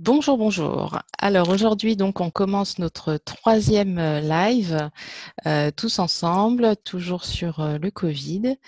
[0.00, 1.00] Bonjour, bonjour.
[1.18, 4.90] Alors aujourd'hui, donc, on commence notre troisième euh, live
[5.44, 8.58] euh, tous ensemble, toujours sur euh, le Covid.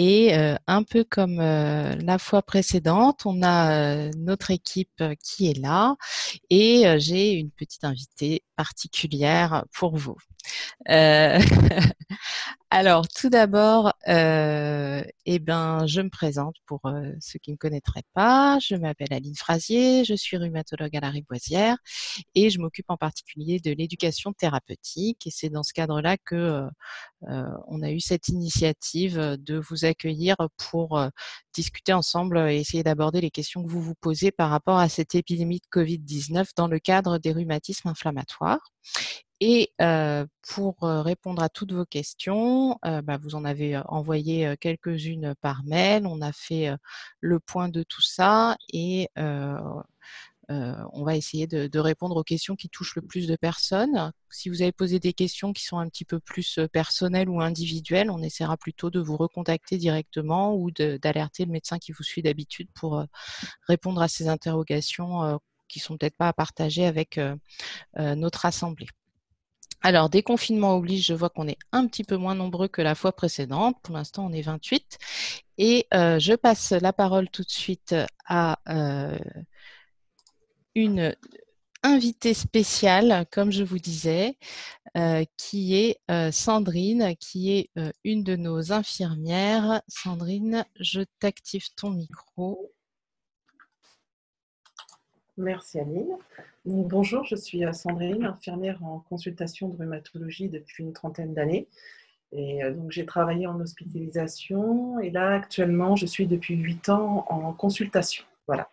[0.00, 0.32] Et
[0.68, 5.96] un peu comme la fois précédente, on a notre équipe qui est là
[6.50, 10.16] et j'ai une petite invitée particulière pour vous.
[12.70, 17.56] Alors, tout d'abord, euh, eh ben, je me présente pour euh, ceux qui ne me
[17.58, 18.58] connaîtraient pas.
[18.60, 21.78] Je m'appelle Aline Frasier, je suis rhumatologue à la Riboisière
[22.34, 25.26] et je m'occupe en particulier de l'éducation thérapeutique.
[25.26, 26.66] Et c'est dans ce cadre-là que euh,
[27.30, 31.02] euh, on a eu cette initiative de vous accueillir pour
[31.54, 35.14] discuter ensemble et essayer d'aborder les questions que vous vous posez par rapport à cette
[35.14, 38.60] épidémie de Covid-19 dans le cadre des rhumatismes inflammatoires.
[39.40, 39.72] Et
[40.48, 46.06] pour répondre à toutes vos questions, bah, vous en avez envoyé quelques-unes par mail.
[46.06, 46.70] On a fait
[47.20, 49.08] le point de tout ça et
[50.48, 54.12] on va essayer de, répondre aux questions qui touchent le plus de personnes.
[54.30, 58.10] Si vous avez posé des questions qui sont un petit peu plus personnelles ou individuelles,
[58.10, 62.68] on essaiera plutôt de vous recontacter directement ou d'alerter le médecin qui vous suit d'habitude
[62.74, 63.04] pour
[63.66, 65.38] répondre à ces interrogations
[65.68, 67.20] qui sont peut-être pas à partager avec
[67.96, 68.88] notre assemblée.
[69.82, 73.12] Alors, déconfinement oblige, je vois qu'on est un petit peu moins nombreux que la fois
[73.12, 73.76] précédente.
[73.82, 74.98] Pour l'instant, on est 28.
[75.58, 77.94] Et euh, je passe la parole tout de suite
[78.26, 79.18] à euh,
[80.78, 81.14] une
[81.82, 84.36] invitée spéciale, comme je vous disais,
[84.96, 85.98] euh, qui est
[86.32, 87.70] Sandrine, qui est
[88.04, 89.82] une de nos infirmières.
[89.88, 92.72] Sandrine, je t'active ton micro.
[95.38, 96.16] Merci Aline.
[96.64, 101.68] bonjour, je suis euh, Sandrine, infirmière en consultation de rhumatologie depuis une trentaine d'années.
[102.32, 107.24] Et euh, donc j'ai travaillé en hospitalisation et là actuellement je suis depuis huit ans
[107.28, 108.24] en consultation.
[108.48, 108.68] Voilà.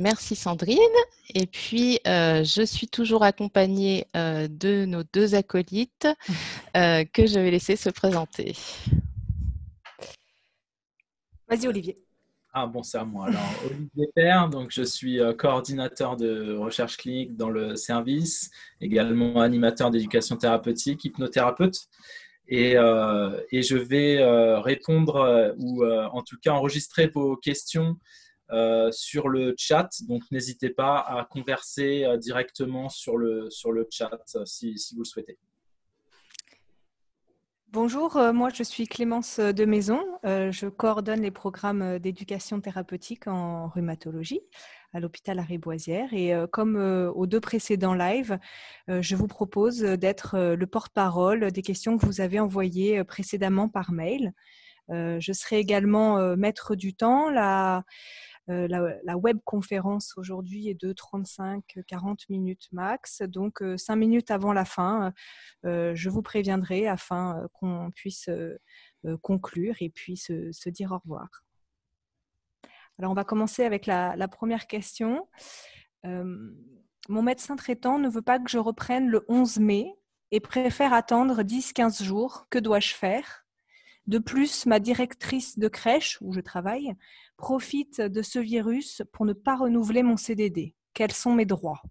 [0.00, 0.78] Merci Sandrine.
[1.34, 6.08] Et puis, euh, je suis toujours accompagnée de nos deux acolytes
[6.74, 8.56] que je vais laisser se présenter.
[11.48, 11.98] Vas-y Olivier.
[12.52, 13.28] Ah bon, c'est à moi.
[13.28, 18.50] Alors, Olivier Père, donc je suis euh, coordinateur de recherche clinique dans le service,
[18.80, 21.76] également animateur d'éducation thérapeutique, hypnothérapeute.
[22.48, 27.96] Et, euh, et je vais euh, répondre ou en tout cas enregistrer vos questions
[28.90, 29.88] sur le chat.
[30.08, 35.06] Donc, n'hésitez pas à converser directement sur le, sur le chat si, si vous le
[35.06, 35.38] souhaitez.
[37.72, 40.00] Bonjour, euh, moi je suis Clémence euh, de Maison.
[40.24, 44.40] Euh, je coordonne les programmes d'éducation thérapeutique en rhumatologie
[44.92, 46.12] à l'hôpital Arrêt-Boisière.
[46.12, 46.74] Et comme
[47.14, 48.40] aux deux précédents lives,
[48.88, 54.32] je vous propose d'être le porte-parole des questions que vous avez envoyées précédemment par mail.
[54.88, 57.30] Je serai également maître du temps.
[57.30, 57.84] La,
[58.50, 58.66] euh,
[59.04, 63.22] la, web conférence aujourd'hui est de 35-40 minutes max.
[63.22, 65.12] Donc, 5 euh, minutes avant la fin,
[65.64, 68.28] euh, je vous préviendrai afin qu'on puisse
[69.22, 71.28] conclure et puis se, dire au revoir.
[72.98, 75.28] Alors, on va commencer avec la, la première question.
[76.04, 79.94] mon médecin traitant ne veut pas que je reprenne le 11 mai
[80.32, 82.46] et préfère attendre 10-15 jours.
[82.50, 83.44] Que dois-je faire?
[84.06, 86.94] De plus, ma directrice de crèche, où je travaille,
[87.36, 90.74] profite de ce virus pour ne pas renouveler mon CDD.
[90.94, 91.82] Quels sont mes droits?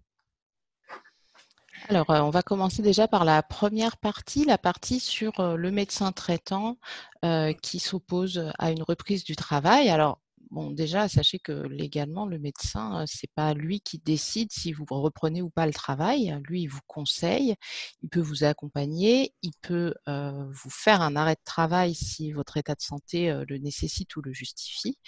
[1.88, 5.70] Alors, euh, on va commencer déjà par la première partie, la partie sur euh, le
[5.70, 6.76] médecin traitant
[7.24, 9.88] euh, qui s'oppose à une reprise du travail.
[9.88, 10.20] Alors,
[10.50, 15.42] Bon, déjà, sachez que légalement, le médecin, c'est pas lui qui décide si vous reprenez
[15.42, 16.36] ou pas le travail.
[16.48, 17.54] Lui, il vous conseille,
[18.02, 22.74] il peut vous accompagner, il peut vous faire un arrêt de travail si votre état
[22.74, 24.98] de santé le nécessite ou le justifie.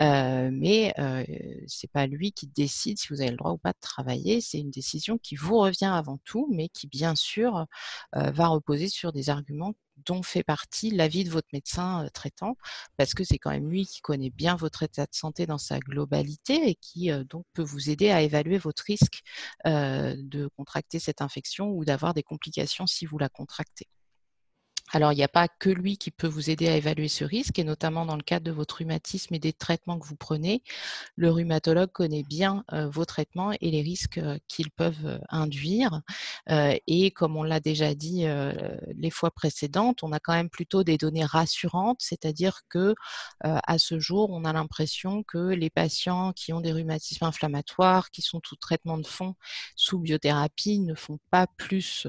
[0.00, 0.94] mais
[1.66, 4.40] c'est pas lui qui décide si vous avez le droit ou pas de travailler.
[4.40, 7.66] C'est une décision qui vous revient avant tout, mais qui bien sûr
[8.12, 9.74] va reposer sur des arguments
[10.04, 12.56] dont fait partie l'avis de votre médecin traitant,
[12.96, 15.78] parce que c'est quand même lui qui connaît bien votre état de santé dans sa
[15.78, 19.20] globalité et qui donc peut vous aider à évaluer votre risque
[19.64, 23.86] de contracter cette infection ou d'avoir des complications si vous la contractez.
[24.92, 27.58] Alors, il n'y a pas que lui qui peut vous aider à évaluer ce risque,
[27.58, 30.62] et notamment dans le cadre de votre rhumatisme et des traitements que vous prenez.
[31.16, 36.02] Le rhumatologue connaît bien vos traitements et les risques qu'ils peuvent induire.
[36.48, 38.26] et comme on l'a déjà dit
[38.94, 42.94] les fois précédentes, on a quand même plutôt des données rassurantes, c'est-à-dire que
[43.42, 48.22] à ce jour, on a l'impression que les patients qui ont des rhumatismes inflammatoires, qui
[48.22, 49.34] sont sous traitement de fond,
[49.76, 52.06] sous biothérapie, ne font pas plus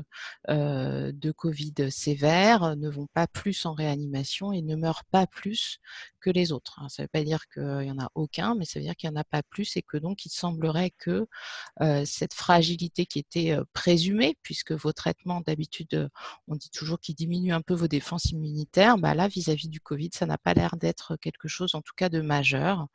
[0.50, 5.80] de Covid sévère ne vont pas plus en réanimation et ne meurent pas plus
[6.30, 6.80] les autres.
[6.80, 6.90] Hein.
[6.90, 9.10] Ça ne veut pas dire qu'il n'y en a aucun, mais ça veut dire qu'il
[9.10, 11.28] n'y en a pas plus et que donc il semblerait que
[12.06, 16.10] cette fragilité qui était présumée, puisque vos traitements d'habitude,
[16.48, 20.10] on dit toujours qu'ils diminuent un peu vos défenses immunitaires, bah là, vis-à-vis du Covid,
[20.14, 22.88] ça n'a pas l'air d'être quelque chose en tout cas de majeur.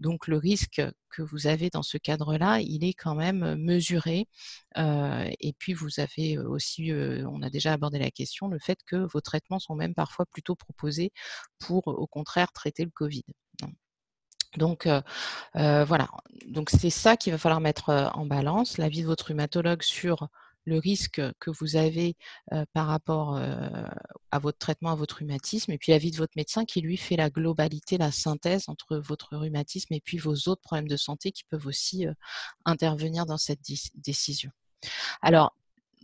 [0.00, 4.28] Donc le risque que vous avez dans ce cadre-là, il est quand même mesuré.
[4.76, 9.20] et puis vous avez aussi, on a déjà abordé la question, le fait que vos
[9.20, 11.12] traitements sont même parfois plutôt proposés
[11.58, 13.24] pour au contraire traiter le Covid.
[14.56, 14.88] Donc
[15.54, 16.08] voilà,
[16.46, 20.28] donc c'est ça qu'il va falloir mettre en balance, l'avis de votre rhumatologue sur
[20.64, 22.16] le risque que vous avez
[22.72, 26.80] par rapport à votre traitement, à votre rhumatisme, et puis l'avis de votre médecin qui
[26.82, 30.96] lui fait la globalité, la synthèse entre votre rhumatisme et puis vos autres problèmes de
[30.96, 32.06] santé qui peuvent aussi
[32.64, 33.60] intervenir dans cette
[33.94, 34.50] décision.
[35.22, 35.54] Alors,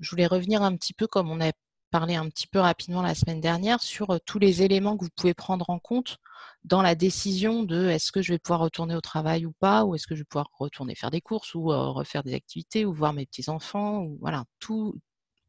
[0.01, 1.53] je voulais revenir un petit peu comme on a
[1.95, 5.71] un petit peu rapidement la semaine dernière sur tous les éléments que vous pouvez prendre
[5.71, 6.19] en compte
[6.65, 9.95] dans la décision de est-ce que je vais pouvoir retourner au travail ou pas, ou
[9.95, 13.13] est-ce que je vais pouvoir retourner faire des courses ou refaire des activités ou voir
[13.13, 14.95] mes petits enfants ou voilà tout.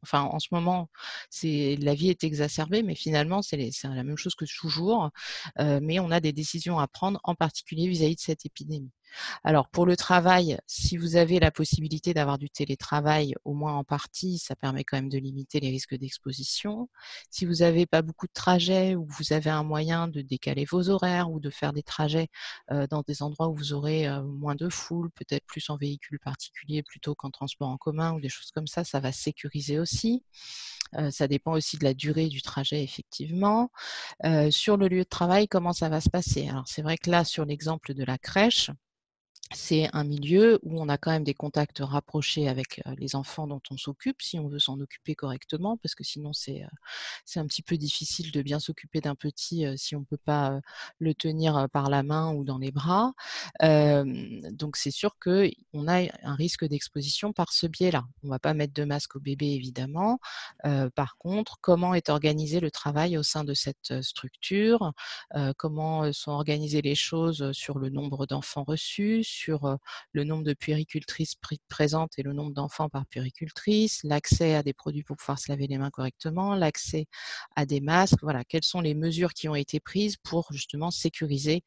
[0.03, 0.89] Enfin, en ce moment,
[1.31, 5.09] c'est la vie est exacerbée, mais finalement, c'est la même chose que toujours.
[5.57, 8.92] mais on a des décisions à prendre, en particulier vis à -vis de cette épidémie.
[9.44, 13.84] Alors pour le travail, si vous avez la possibilité d'avoir du télétravail, au moins en
[13.84, 16.90] partie, ça permet quand même de limiter les risques d'exposition.
[17.30, 20.90] Si vous n'avez pas beaucoup de trajets ou vous avez un moyen de décaler vos
[20.90, 22.28] horaires ou de faire des trajets
[22.90, 27.16] dans des endroits où vous aurez moins de foule, peut-être plus en véhicule particulier plutôt
[27.16, 30.24] qu'en transport en commun ou des choses comme ça, ça va sécuriser aussi.
[31.11, 33.69] Ça dépend aussi de la durée du trajet, effectivement.
[34.51, 36.47] sur le lieu de travail, comment ça va se passer?
[36.49, 38.71] Alors c'est vrai que là, sur l'exemple de la crèche,
[39.53, 43.62] c'est un milieu où on a quand même des contacts rapprochés avec les enfants dont
[43.69, 46.63] on s'occupe, si on veut s'en occuper correctement, parce que sinon c'est
[47.36, 50.59] un petit peu difficile de bien s'occuper d'un petit si on ne peut pas
[51.00, 53.13] le tenir par la main ou dans les bras.
[53.62, 58.03] donc c'est sûr qu'on a un risque d'exposition par ce biais-là.
[58.24, 60.19] On ne va pas mettre de masque au bébé évidemment.
[60.95, 64.94] par contre, comment est organisé le travail au sein de cette structure?
[65.57, 69.34] Comment sont organisées les choses sur le nombre d'enfants reçus?
[69.35, 69.77] Sur
[70.13, 71.35] le nombre de puéricultrices
[71.69, 75.67] présentes et le nombre d'enfants par puéricultrice, l'accès à des produits pour pouvoir se laver
[75.67, 77.07] les mains correctement, l'accès
[77.55, 78.19] à des masques.
[78.21, 81.63] Voilà, quelles sont les mesures qui ont été prises pour justement sécuriser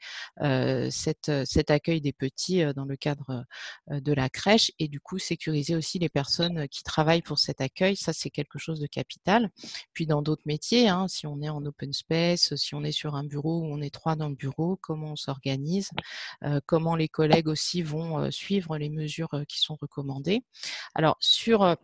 [0.91, 3.45] cet accueil des petits dans le cadre
[3.91, 7.97] de la crèche et du coup sécuriser aussi les personnes qui travaillent pour cet accueil?
[7.97, 9.51] Ça, c'est quelque chose de capital.
[9.93, 13.15] Puis dans d'autres métiers, hein, si on est en open space, si on est sur
[13.15, 15.91] un bureau où on est trois dans le bureau, comment on s'organise,
[16.67, 20.43] comment les collègues aussi vont suivre les mesures qui sont recommandées.
[20.95, 21.77] Alors, sur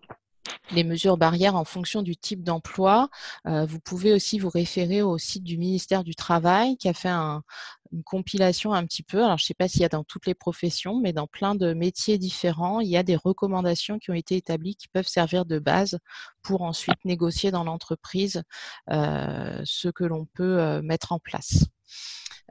[0.71, 3.09] les mesures barrières en fonction du type d'emploi.
[3.45, 8.03] vous pouvez aussi vous référer au site du ministère du Travail qui a fait une
[8.05, 9.25] compilation un petit peu.
[9.25, 11.55] Alors, je ne sais pas s'il y a dans toutes les professions, mais dans plein
[11.55, 15.45] de métiers différents, il y a des recommandations qui ont été établies qui peuvent servir
[15.47, 15.99] de base
[16.43, 18.43] pour ensuite négocier dans l'entreprise
[18.89, 21.65] ce que l'on peut mettre en place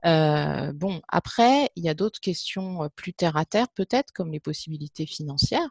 [0.04, 5.06] bon, après, il y a d'autres questions plus terre à terre, peut-être, comme les possibilités
[5.06, 5.70] financières.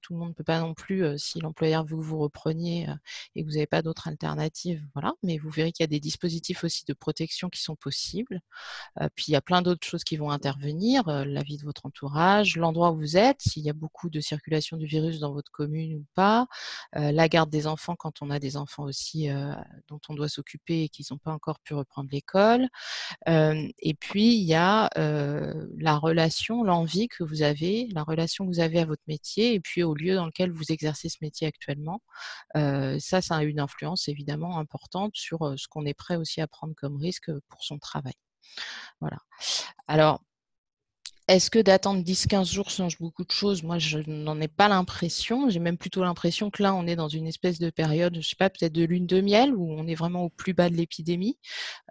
[0.00, 2.86] Tout le monde ne peut pas non plus, si l'employeur veut que vous repreniez
[3.34, 5.12] et que vous n'avez pas d'autres alternatives, voilà.
[5.22, 8.40] Mais vous verrez qu'il y a des dispositifs aussi de protection qui sont possibles.
[9.14, 12.56] puis il y a plein d'autres choses qui vont intervenir, la vie de votre entourage,
[12.56, 15.94] l'endroit où vous êtes, s'il y a beaucoup de circulation du virus dans votre commune
[15.96, 16.46] ou pas,
[16.94, 19.28] la garde des enfants quand on a des enfants aussi
[19.88, 22.68] dont on doit s'occuper et qui n'ont pas encore pu reprendre l'école
[23.80, 28.60] et puis, il y a la relation, l'envie que vous avez, la relation que vous
[28.60, 32.00] avez à votre métier et puis au lieu dans lequel vous exercez ce métier actuellement.
[32.54, 36.74] ça, ça a une influence évidemment importante sur ce qu'on est prêt aussi à prendre
[36.76, 38.14] comme risque pour son travail.
[39.00, 39.18] Voilà.
[39.88, 40.22] Alors,
[41.26, 43.62] est-ce que d'attendre 10-15 jours change beaucoup de choses?
[43.62, 45.48] Moi, je n'en ai pas l'impression.
[45.48, 48.22] J'ai même plutôt l'impression que là, on est dans une espèce de période, je ne
[48.22, 50.74] sais pas, peut-être de lune de miel, où on est vraiment au plus bas de
[50.74, 51.38] l'épidémie.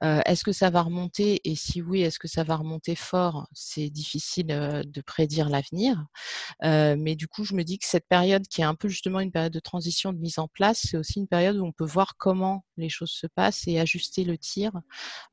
[0.04, 1.42] Euh, est-ce que ça va remonter?
[1.46, 3.48] Et si oui, est-ce que ça va remonter fort?
[3.54, 6.06] C'est difficile euh, de prédire l'avenir.
[6.64, 9.20] Euh, mais du coup, je me dis que cette période, qui est un peu justement
[9.20, 11.86] une période de transition, de mise en place, c'est aussi une période où on peut
[11.86, 14.74] voir comment les choses se passent et ajuster le tir.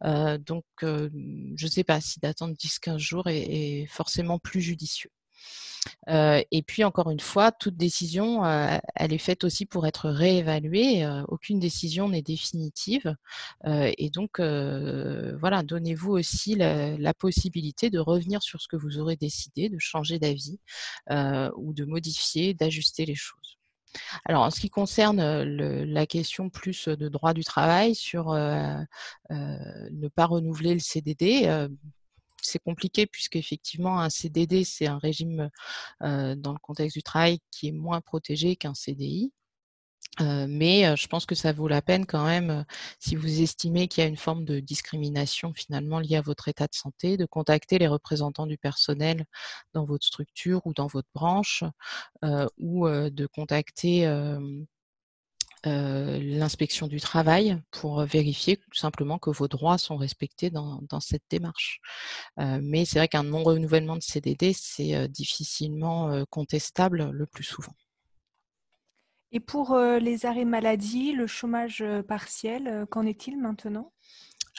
[0.02, 5.11] donc, je ne sais pas si d'attendre 10-15 jours est forcément plus judicieux.
[6.09, 10.11] Euh, et puis, encore une fois, toute décision, euh, elle est faite aussi pour être
[10.11, 11.04] réévaluée.
[11.04, 13.14] Euh, aucune décision n'est définitive.
[13.66, 19.68] et donc, voilà, donnez-vous aussi la, possibilité de revenir sur ce que vous aurez décidé,
[19.68, 20.59] de changer d'avis
[21.11, 23.59] ou de modifier, d'ajuster les choses.
[24.25, 30.26] Alors, en ce qui concerne la question plus de droit du travail sur ne pas
[30.26, 31.68] renouveler le CDD,
[32.42, 35.50] c'est compliqué puisque effectivement un CDD c'est un régime
[36.00, 39.32] dans le contexte du travail qui est moins protégé qu'un CDI.
[40.20, 42.64] mais je pense que ça vaut la peine quand même,
[42.99, 46.66] si vous estimez qu'il y a une forme de discrimination finalement liée à votre état
[46.66, 49.25] de santé, de contacter les représentants du personnel
[49.75, 51.64] dans votre structure ou dans votre branche,
[52.59, 54.06] ou de contacter
[55.64, 61.81] l'inspection du travail pour vérifier tout simplement que vos droits sont respectés dans, cette démarche.
[62.37, 67.75] mais c'est vrai qu'un non-renouvellement de CDD, c'est difficilement contestable le plus souvent.
[69.33, 73.93] Et pour les arrêts maladie, le chômage partiel, qu'en est-il maintenant?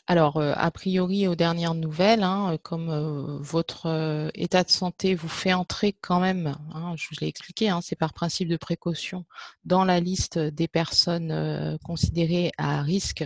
[0.08, 5.93] Alors, a priori, aux dernières nouvelles, hein, comme votre état de santé vous fait entrer
[6.01, 9.25] quand même, hein, je vous l'ai expliqué, hein, c'est par principe de précaution,
[9.63, 13.25] dans la liste des personnes considérées à risque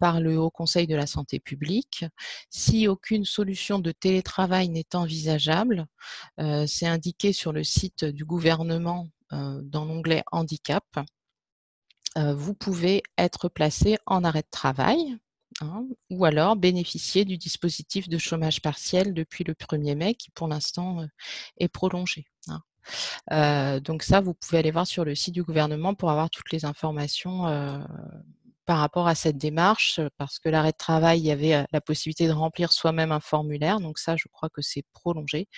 [0.00, 2.04] par le Haut Conseil de la santé publique.
[2.48, 5.86] Si aucune solution de télétravail n'est envisageable,
[6.66, 10.84] c'est indiqué sur le site du gouvernement dans l'onglet handicap.
[12.16, 15.18] vous pouvez être placé en arrêt de travail
[15.62, 20.48] Hein, ou alors bénéficier du dispositif de chômage partiel depuis le 1er mai qui pour
[20.48, 21.06] l'instant
[21.58, 22.26] est prolongé.
[22.48, 23.80] Hein.
[23.80, 26.64] donc ça, vous pouvez aller voir sur le site du gouvernement pour avoir toutes les
[26.64, 27.44] informations
[28.64, 32.26] par rapport à cette démarche, parce que l'arrêt de travail, il y avait la possibilité
[32.28, 35.48] de remplir soi-même un formulaire, donc ça, je crois que c'est prolongé,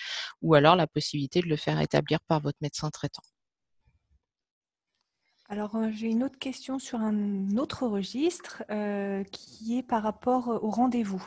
[0.41, 3.23] ou alors la possibilité de le faire établir par votre médecin traitant.
[5.49, 10.47] Alors, euh, j'ai une autre question sur un autre registre euh, qui est par rapport
[10.63, 11.25] au rendez-vous.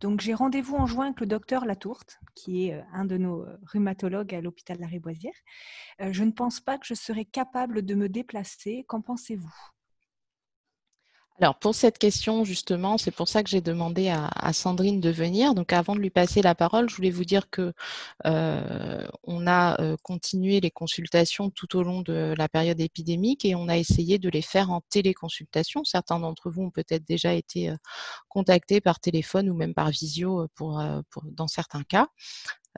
[0.00, 3.46] Donc, j'ai rendez-vous en juin avec le docteur Latourte, qui est euh, un de nos
[3.72, 5.34] rhumatologues à l'hôpital de la Riboisière.
[5.98, 8.84] je ne pense pas que je serai capable de me déplacer.
[8.86, 9.73] Qu'en pensez-vous?
[11.40, 15.54] Alors pour cette question, justement, c'est pour ça que j'ai demandé à, Sandrine de venir.
[15.54, 17.72] Donc avant de lui passer la parole, je voulais vous dire que
[18.24, 23.56] euh, on a euh, continué les consultations tout au long de la période épidémique et
[23.56, 25.82] on a essayé de les faire en téléconsultation.
[25.82, 27.76] Certains d'entre vous ont peut-être déjà été euh,
[28.28, 32.08] contactés par téléphone ou même par visio pour, pour dans certains cas.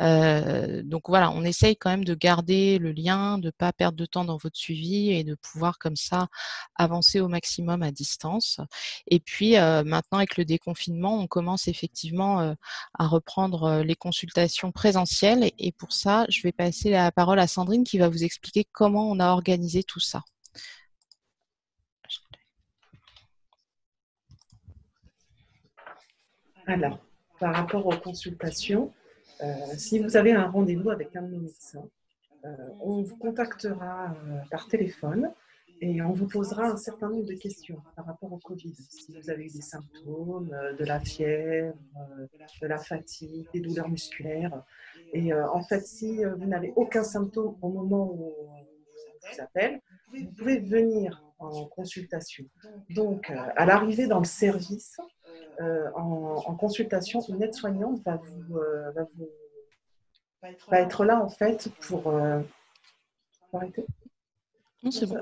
[0.01, 3.97] Euh, donc voilà, on essaye quand même de garder le lien, de ne pas perdre
[3.97, 6.29] de temps dans votre suivi et de pouvoir comme ça
[6.77, 8.61] avancer au maximum à distance.
[9.07, 12.55] Et puis euh, maintenant avec le déconfinement, on commence effectivement euh,
[12.99, 15.51] à reprendre les consultations présentielles.
[15.59, 19.11] Et pour ça, je vais passer la parole à Sandrine qui va vous expliquer comment
[19.11, 20.23] on a organisé tout ça.
[26.67, 26.99] Alors,
[27.39, 28.93] par rapport aux consultations,
[29.77, 31.89] si vous avez un rendez-vous avec un de nos médecins,
[32.45, 32.49] euh,
[32.81, 35.33] on vous contactera euh, par téléphone
[35.81, 38.75] et on vous posera un certain nombre de questions par rapport au Covid.
[38.89, 41.77] Si vous avez eu des symptômes, de la fièvre,
[42.63, 44.63] de la fatigue, des douleurs musculaires.
[45.13, 49.83] Et en fait, si vous n'avez aucun symptôme au moment où on vous appelle,
[50.15, 52.45] vous pouvez venir en consultation.
[52.91, 54.99] Donc, à l'arrivée dans le service,
[55.61, 59.29] euh, en, consultation, une aide-soignante va vous, euh, va vous
[60.71, 62.09] va être là en fait pour.
[62.09, 62.41] Euh,
[63.53, 63.87] arrêter
[64.83, 65.17] Non, c'est bon.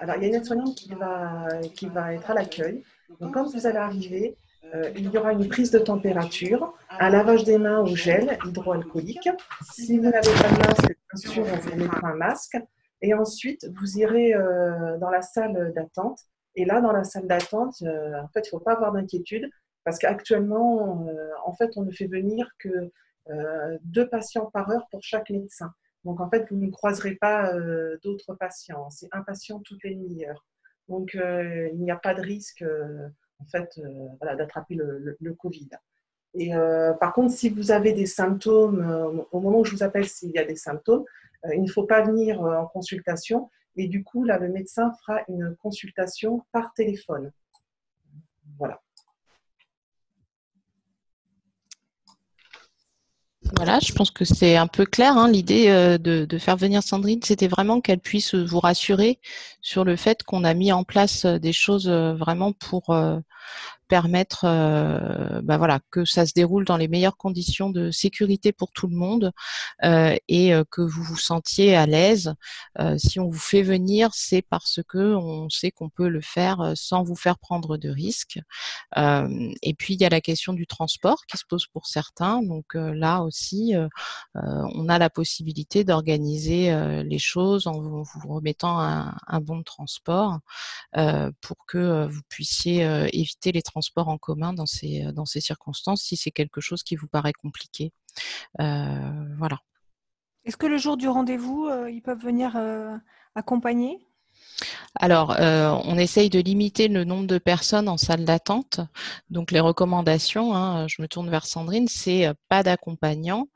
[0.00, 2.84] Alors, il y a une aide-soignante qui va, qui va être à l'accueil.
[3.18, 4.36] Donc, quand vous allez arriver,
[4.94, 9.30] il y aura une prise de température, un lavage des mains au gel hydroalcoolique.
[9.72, 12.58] Si vous n'avez pas de masque, bien sûr, on vous mettra un masque.
[13.02, 14.32] Et ensuite, vous irez
[15.00, 16.20] dans la salle d'attente
[16.58, 19.48] et là, dans la salle d'attente, euh, en fait, il ne faut pas avoir d'inquiétude
[19.84, 22.90] parce qu'actuellement, euh, en fait, on ne fait venir que
[23.30, 25.72] euh, deux patients par heure pour chaque médecin.
[26.02, 27.52] Donc, en fait, vous ne croiserez pas
[28.02, 28.90] d'autres patients.
[28.90, 30.44] C'est un patient toutes les demi-heures.
[30.88, 32.64] Donc, il n'y a pas de risque,
[33.38, 33.78] en fait,
[34.22, 35.68] d'attraper le, le, Covid.
[36.34, 36.52] Et
[37.00, 40.38] par contre, si vous avez des symptômes, au moment où je vous appelle s'il y
[40.38, 41.04] a des symptômes,
[41.54, 45.54] il ne faut pas venir en consultation et du coup, là, le médecin fera une
[45.62, 47.30] consultation par téléphone.
[48.58, 48.80] Voilà.
[53.56, 55.16] Voilà, je pense que c'est un peu clair.
[55.16, 59.20] Hein, l'idée euh, de, faire venir Sandrine, c'était vraiment qu'elle puisse vous rassurer
[59.62, 62.94] sur le fait qu'on a mis en place euh, des choses euh, vraiment pour
[63.88, 64.44] permettre
[65.42, 68.96] bah voilà, que ça se déroule dans les meilleures conditions de sécurité pour tout le
[68.96, 69.32] monde
[69.82, 72.34] et que vous vous sentiez à l'aise.
[72.98, 77.02] si on vous fait venir, c'est parce que on sait qu'on peut le faire sans
[77.02, 78.40] vous faire prendre de risques.
[78.96, 82.42] et puis il y a la question du transport qui se pose pour certains.
[82.42, 83.74] Donc là aussi,
[84.34, 90.38] on a la possibilité d'organiser les choses en vous remettant un, bon transport
[91.40, 96.16] pour que vous puissiez éviter les transports en commun dans ces, dans ces circonstances si
[96.16, 97.92] c'est quelque chose qui vous paraît compliqué.
[98.58, 99.58] voilà.
[100.44, 102.58] Est-ce que le jour du rendez-vous, ils peuvent venir
[103.34, 104.00] accompagner?
[104.96, 108.80] Alors, euh, on essaye de limiter le nombre de personnes en salle d'attente.
[109.30, 113.48] Donc, les recommandations, hein, je me tourne vers Sandrine, c'est euh, pas d'accompagnant,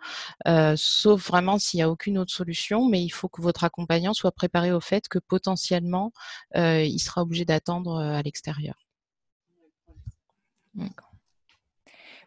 [0.46, 4.14] euh, sauf vraiment s'il n'y a aucune autre solution, mais il faut que votre accompagnant
[4.14, 6.12] soit préparé au fait que potentiellement,
[6.54, 8.74] il sera obligé d'attendre à l'extérieur.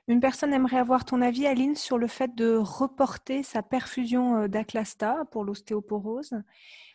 [0.08, 5.26] Une personne aimerait avoir ton avis, Aline, sur le fait de reporter sa perfusion d'Aclasta
[5.32, 6.36] pour l'ostéoporose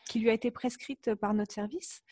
[0.09, 2.03] qui lui a été prescrite par notre service.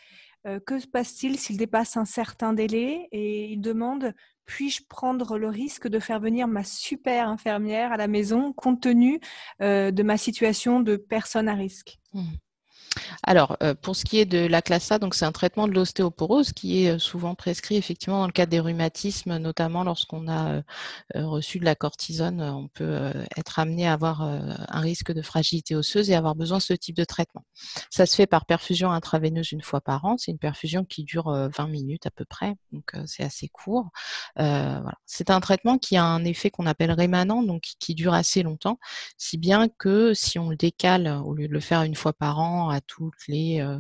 [0.47, 4.15] Euh, que se passe-t-il s'il dépasse un certain délai et il demande
[4.47, 9.21] puis-je prendre le risque de faire venir ma super infirmière à la maison compte tenu
[9.61, 11.99] euh, de ma situation de personne à risque?
[12.15, 12.23] Mmh.
[13.23, 15.73] Alors, euh, pour ce qui est de la classe A, donc c'est un traitement de
[15.73, 20.55] l'ostéoporose qui est euh, souvent prescrit effectivement dans le cadre des rhumatismes, notamment lorsqu'on a
[20.55, 20.63] euh,
[21.15, 26.11] reçu de la cortisone, on peut être amené à avoir un risque de fragilité osseuse
[26.11, 27.45] et avoir besoin de ce type de traitement.
[27.91, 30.17] Ça se fait par perfusion intraveineuse une fois par an.
[30.19, 33.89] C'est une perfusion qui dure 20 minutes à peu près, donc c'est assez court.
[34.37, 34.95] Voilà.
[35.07, 38.79] C'est un traitement qui a un effet qu'on appelle rémanent, donc qui dure assez longtemps,
[39.17, 42.39] si bien que si on le décale au lieu de le faire une fois par
[42.39, 43.79] an à toutes les, euh,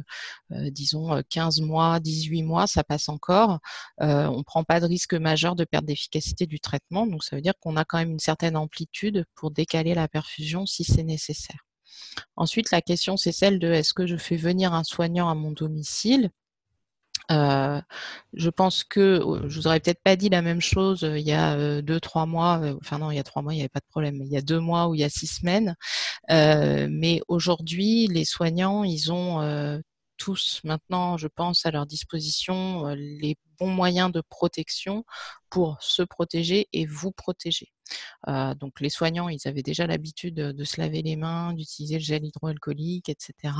[0.52, 3.58] euh, disons, 15 mois, 18 mois, ça passe encore.
[4.00, 7.06] Euh, on ne prend pas de risque majeur de perte d'efficacité du traitement.
[7.06, 10.66] Donc, ça veut dire qu'on a quand même une certaine amplitude pour décaler la perfusion
[10.66, 11.64] si c'est nécessaire.
[12.36, 15.52] Ensuite, la question, c'est celle de est-ce que je fais venir un soignant à mon
[15.52, 16.30] domicile?
[17.30, 21.82] Je pense que je vous aurais peut-être pas dit la même chose il y a
[21.82, 22.60] deux, trois mois.
[22.80, 24.16] enfin non, il y a trois mois, il n'y avait pas de problème.
[24.22, 25.74] Il y a deux mois ou il y a six semaines.
[26.28, 29.80] mais aujourd'hui, les soignants, ils ont
[30.16, 35.04] tous maintenant, je pense, à leur disposition les bons moyens de protection
[35.50, 37.72] pour se protéger et vous protéger.
[38.28, 42.04] Euh, donc les soignants, ils avaient déjà l'habitude de, se laver les mains, d'utiliser le
[42.04, 43.54] gel hydroalcoolique, etc.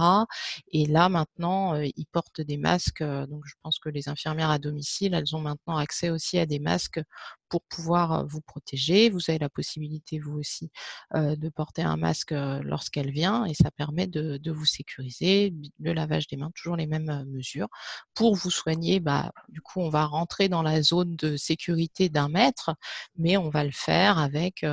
[0.73, 3.01] Et là maintenant, euh, ils portent des masques.
[3.01, 6.47] Euh, donc je pense que les infirmières à domicile, elles ont maintenant accès aussi à
[6.47, 7.01] des masques
[7.49, 9.09] pour pouvoir vous protéger.
[9.09, 10.71] Vous avez la possibilité, vous aussi,
[11.15, 15.55] de porter un masque lorsqu'elle vient et ça permet de, vous sécuriser.
[15.81, 17.69] Le lavage des mains, toujours les mêmes mesures.
[18.13, 22.29] Pour vous soigner, bah, du coup, on va rentrer dans la zone de sécurité d'un
[22.29, 22.75] mètre,
[23.17, 24.65] mais on va le faire avec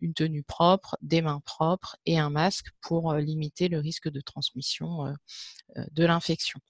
[0.00, 5.14] une tenue propre, des mains propres et un masque pour limiter le risque de transmission
[5.74, 6.60] de l'infection.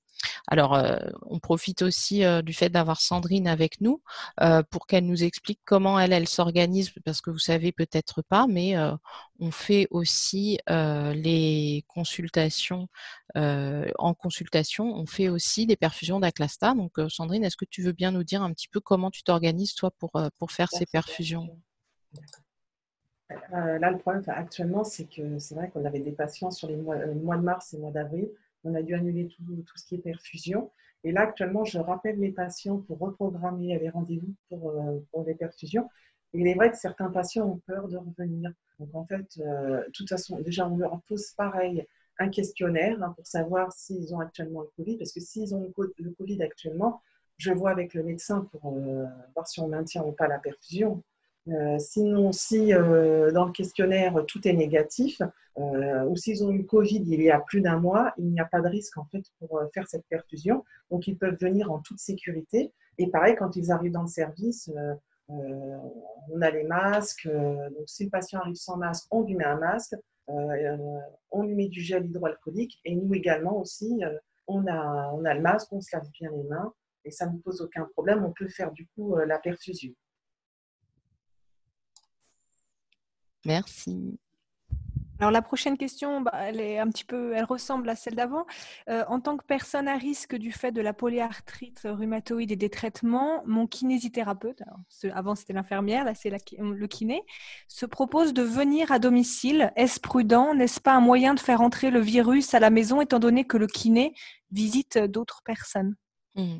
[0.47, 4.03] Alors, euh, on profite aussi euh, du fait d'avoir Sandrine avec nous
[4.41, 8.47] euh, pour qu'elle nous explique comment elle, elle s'organise, parce que vous savez peut-être pas,
[8.49, 8.75] mais
[9.41, 12.89] on fait aussi les consultations.
[13.35, 16.75] en consultation, on fait aussi des perfusions d'Aclasta.
[16.75, 19.75] Donc, Sandrine, est-ce que tu veux bien nous dire un petit peu comment tu t'organises,
[19.75, 21.49] toi, pour, pour faire ces perfusions?
[23.51, 26.97] Là, le problème actuellement, c'est que c'est vrai qu'on avait des patients sur les mois,
[27.07, 28.29] mois de mars et mois d'avril
[28.69, 30.71] on a dû annuler tout, ce qui est perfusion.
[31.05, 35.89] Et là, actuellement, je rappelle les patients pour reprogrammer les rendez-vous pour, euh, les perfusions.
[36.35, 38.53] Il est vrai que certains patients ont peur de revenir.
[38.79, 41.87] Donc, en fait, euh, de toute façon, déjà, on leur pose pareil
[42.19, 44.99] un questionnaire hein, pour savoir s'ils ont actuellement le Covid.
[44.99, 47.01] Parce que s'ils ont le Covid actuellement,
[47.39, 51.03] je vois avec le médecin pour euh, voir si on maintient ou pas la perfusion.
[51.51, 55.23] Euh, sinon, si euh, dans le questionnaire tout est négatif,
[55.57, 58.45] euh, ou s'ils ont eu Covid il y a plus d'un mois, il n'y a
[58.45, 60.65] pas de risque en fait pour faire cette perfusion.
[60.91, 62.73] Donc, ils peuvent venir en toute sécurité.
[62.99, 64.71] Et pareil, quand ils arrivent dans le service,
[65.29, 67.29] on a les masques.
[67.29, 69.95] donc, si le patient arrive sans masque, on lui met un masque.
[70.29, 72.79] on lui met du gel hydroalcoolique.
[72.85, 74.01] Et nous également aussi,
[74.47, 76.73] on, a, on a le masque, on se lave bien les mains.
[77.05, 78.25] Et ça ne pose aucun problème.
[78.25, 79.93] On peut faire du coup la perfusion.
[83.45, 84.19] Merci.
[85.21, 88.47] Alors la prochaine question, bah, elle est un petit peu, elle ressemble à celle d'avant.
[88.89, 92.71] Euh, en tant que personne à risque du fait de la polyarthrite rhumatoïde et des
[92.71, 94.63] traitements, mon kinésithérapeute,
[95.13, 97.23] avant c'était l'infirmière, là c'est le kiné,
[97.67, 99.73] se propose de venir à domicile.
[99.75, 100.55] Est-ce prudent?
[100.55, 103.57] N'est-ce pas un moyen de faire entrer le virus à la maison étant donné que
[103.57, 104.15] le kiné
[104.53, 105.97] visite d'autres personnes?
[106.37, 106.59] Mmh.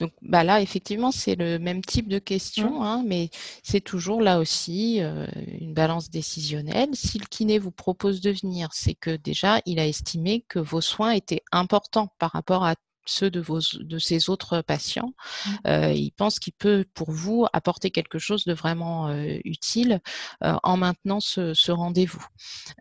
[0.00, 2.82] Donc bah là, effectivement, c'est le même type de question, mmh.
[2.82, 3.30] hein, mais
[3.62, 5.26] c'est toujours là aussi euh,
[5.60, 6.90] une balance décisionnelle.
[6.94, 10.80] Si le kiné vous propose de venir, c'est que déjà, il a estimé que vos
[10.80, 12.74] soins étaient importants par rapport à
[13.06, 15.14] ceux de, vos, de ces autres patients.
[15.46, 15.50] Mmh.
[15.66, 20.00] Euh, il pense qu'il peut, pour vous, apporter quelque chose de vraiment euh, utile
[20.42, 22.24] en maintenant ce, ce rendez-vous.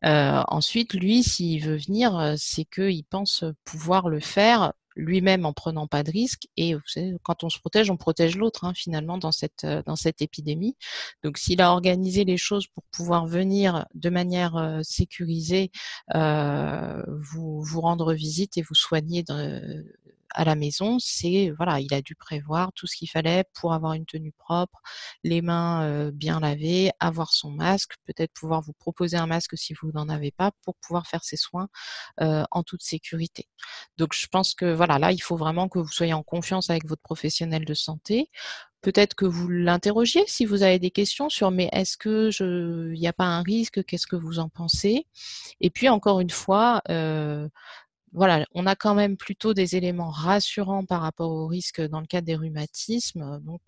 [0.03, 6.03] ensuite, lui, s'il veut venir, c'est qu'il pense pouvoir le faire lui-même en prenant pas
[6.03, 6.47] de risques.
[6.57, 9.81] Et vous savez, quand on se protège, on protège l'autre hein, finalement dans cette euh,
[9.85, 10.75] dans cette épidémie.
[11.23, 15.71] Donc, s'il a organisé les choses pour pouvoir venir de manière euh, sécurisée,
[16.15, 19.23] euh, vous vous rendre visite et vous soigner
[20.37, 23.93] à la maison, c'est voilà, il a dû prévoir tout ce qu'il fallait pour avoir
[23.93, 24.79] une tenue propre,
[25.23, 29.91] les mains bien lavées, avoir son masque, peut-être pouvoir vous proposer un masque si vous
[29.91, 31.67] n'en avez pas pour pouvoir faire ses soins
[32.19, 33.47] en toute sécurité.
[33.97, 36.87] Donc je pense que voilà, là il faut vraiment que vous soyez en confiance avec
[36.87, 38.29] votre professionnel de santé.
[38.81, 42.99] Peut-être que vous l'interrogiez si vous avez des questions sur mais est-ce que je, il
[42.99, 45.07] n'y a pas un risque, qu'est-ce que vous en pensez?
[45.59, 46.83] Et puis encore une fois,
[48.17, 52.07] voilà, on a quand même plutôt des éléments rassurants par rapport au risque dans le
[52.07, 53.39] cadre des rhumatismes.
[53.41, 53.61] Donc,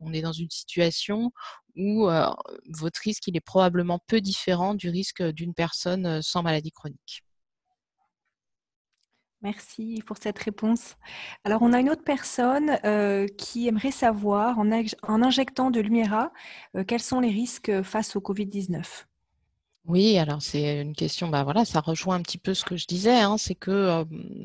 [0.00, 1.30] on est dans une situation
[1.76, 2.08] où
[2.68, 7.22] votre risque il est probablement peu différent du risque d'une personne sans maladie chronique.
[9.42, 10.96] Merci pour cette réponse.
[11.44, 12.78] Alors, on a une autre personne
[13.38, 16.32] qui aimerait savoir, en, injectant de Lumira,
[16.88, 19.06] quels sont les risques face au Covid-19
[19.86, 22.86] oui, alors c'est une question, bah voilà, ça rejoint un petit peu ce que je
[22.86, 24.04] disais, hein, c'est que,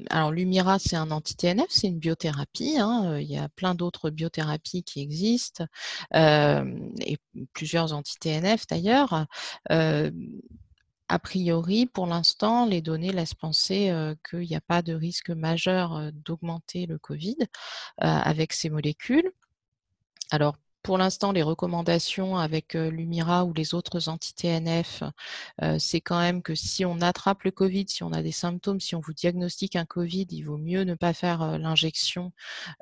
[0.10, 4.84] alors Lumira, c'est un anti-TNF, c'est une biothérapie, hein, il y a plein d'autres biothérapies
[4.84, 5.66] qui existent,
[6.14, 7.18] et
[7.54, 9.28] plusieurs anti-TNF d'ailleurs.
[11.10, 13.94] a priori, pour l'instant, les données laissent penser
[14.30, 17.38] qu'il n'y a pas de risque majeur d'augmenter le Covid
[17.98, 19.32] avec ces molécules.
[20.32, 20.56] Alors,
[20.88, 25.04] pour l'instant, les recommandations avec l'Umira ou les autres anti-TNF,
[25.80, 28.96] c'est quand même que si on attrape le Covid, si on a des symptômes, si
[28.96, 32.32] on vous diagnostique un Covid, il vaut mieux ne pas faire l'injection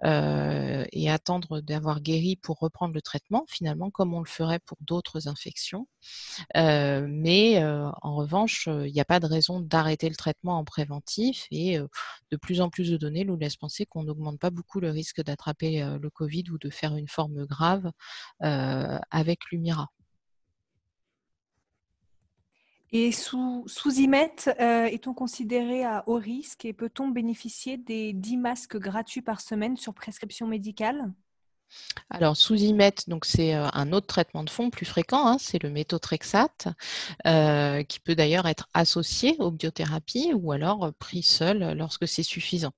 [0.03, 5.27] et attendre d'avoir guéri pour reprendre le traitement, finalement, comme on le ferait pour d'autres
[5.27, 5.87] infections.
[6.53, 11.79] mais en revanche, il n'y a pas de raison d'arrêter le traitement en préventif et
[11.79, 15.23] de plus en plus de données nous laissent penser qu'on n'augmente pas beaucoup le risque
[15.23, 17.94] d'attraper le Covid ou de faire une forme grave euh,
[18.39, 19.89] avec Lumira.
[22.97, 28.38] Et sous, sous IMET, euh, est-on considéré à haut risque et peut-on bénéficier des 10
[28.38, 31.12] masques gratuits par semaine sur prescription médicale?
[32.09, 35.69] Alors, sous IMET, c'est euh, un autre traitement de fond plus fréquent, hein, c'est le
[35.69, 36.67] méthotrexate,
[37.25, 42.71] euh, qui peut d'ailleurs être associé aux biothérapies ou alors pris seul lorsque c'est suffisant.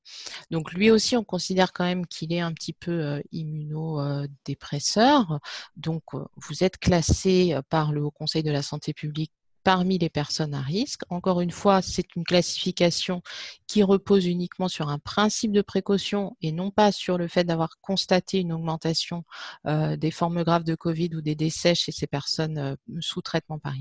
[0.51, 5.39] Donc, lui aussi, on considère quand même qu'il est un petit peu euh, immunodépresseur.
[5.75, 6.03] Donc,
[6.35, 9.31] vous êtes classé par le Haut Conseil de la santé publique
[9.67, 11.01] parmi les personnes à risque.
[11.09, 13.21] Encore une fois, c'est une classification
[13.67, 17.81] qui repose uniquement sur un principe de précaution et non pas sur le fait d'avoir
[17.81, 19.25] constaté une augmentation
[19.65, 23.59] euh, des formes graves de Covid ou des décès chez ces personnes euh, sous traitement
[23.59, 23.73] par.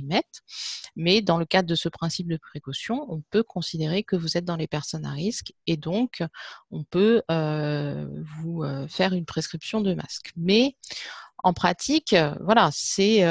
[0.97, 4.45] Mais dans le cadre de ce principe de précaution, on peut considérer que vous êtes
[4.45, 6.21] dans les personnes à risque et donc
[6.73, 8.09] on peut euh,
[8.41, 10.33] vous faire une prescription de masque.
[10.37, 10.75] Mais
[11.45, 13.23] en pratique, voilà, c'est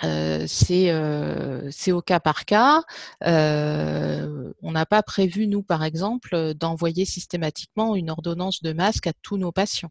[0.00, 2.82] c'est au cas par cas.
[3.22, 9.38] On n'a pas prévu, nous, par exemple, d'envoyer systématiquement une ordonnance de masque à tous
[9.38, 9.90] nos patients.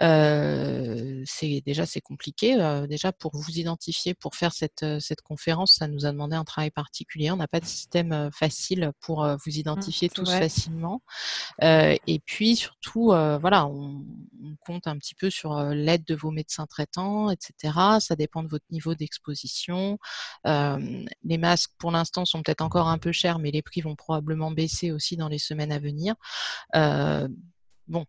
[0.00, 2.56] C'est déjà c'est compliqué.
[2.88, 6.70] déjà pour vous identifier, pour faire cette, cette conférence, ça nous a demandé un travail
[6.70, 7.30] particulier.
[7.30, 11.02] On n'a pas de système facile pour vous mmh, identifier tous facilement.
[11.62, 14.04] et puis surtout, voilà, on,
[14.60, 17.98] compte un petit peu sur l'aide de vos médecins traitants, etc.
[18.00, 19.98] Ça dépend de votre niveau d'exposition.
[20.44, 24.50] les masques, pour l'instant, sont peut-être encore un peu chers, mais les prix vont probablement
[24.50, 26.14] baisser aussi dans les semaines à venir.
[27.88, 28.04] Bon,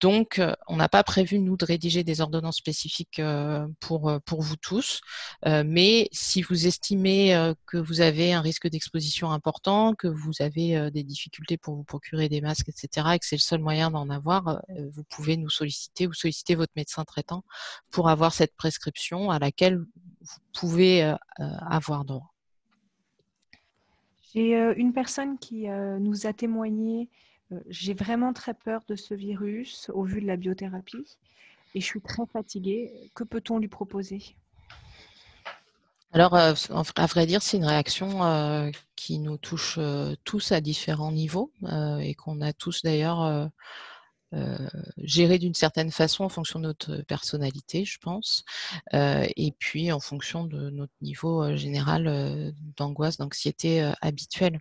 [0.00, 4.20] donc euh, on n'a pas prévu nous de rédiger des ordonnances spécifiques euh, pour euh,
[4.24, 5.00] pour vous tous,
[5.44, 11.02] mais si vous estimez que vous avez un risque d'exposition important, que vous avez des
[11.02, 14.60] difficultés pour vous procurer des masques, etc., et que c'est le seul moyen d'en avoir,
[14.68, 17.44] vous pouvez nous solliciter ou solliciter votre médecin traitant
[17.90, 22.32] pour avoir cette prescription à laquelle vous pouvez avoir droit.
[24.32, 27.08] J'ai une personne qui nous a témoigné
[27.68, 31.16] j'ai vraiment très peur de ce virus au vu de la biothérapie
[31.74, 33.10] et je suis très fatiguée.
[33.14, 34.22] Que peut-on lui proposer?
[36.12, 36.54] Alors, euh,
[36.96, 39.78] à vrai dire, c'est une réaction euh, qui nous touche
[40.24, 41.52] tous à différents niveaux
[42.00, 43.50] et qu'on a tous d'ailleurs
[44.98, 48.44] gérer d'une certaine façon en fonction de notre personnalité, je pense,
[48.92, 54.58] et puis en fonction de notre niveau général d'angoisse, d'anxiété habituelle.